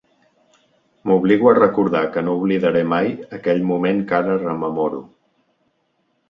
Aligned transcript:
M'obligo 1.09 1.49
a 1.51 1.53
recordar 1.57 2.01
que 2.15 2.23
no 2.29 2.33
oblidaré 2.39 2.81
mai 2.95 3.13
aquell 3.39 3.61
moment 3.73 4.01
que 4.13 4.19
ara 4.21 4.39
rememoro. 4.47 5.05